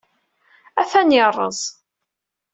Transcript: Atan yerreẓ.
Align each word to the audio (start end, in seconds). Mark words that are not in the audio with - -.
Atan 0.81 1.09
yerreẓ. 1.15 1.59